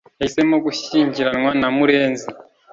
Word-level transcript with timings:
Yahisemo 0.21 0.55
gushyingiranwa 0.65 1.51
na 1.59 1.67
murenzi 1.75 2.27